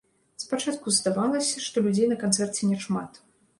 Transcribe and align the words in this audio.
Спачатку 0.43 0.93
здавалася, 0.99 1.63
што 1.67 1.85
людзей 1.85 2.11
на 2.17 2.19
канцэрце 2.25 2.73
няшмат. 2.73 3.25